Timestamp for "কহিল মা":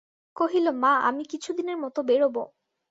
0.35-0.93